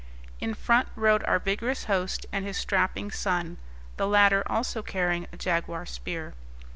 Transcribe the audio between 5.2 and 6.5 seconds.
a jaguar spear.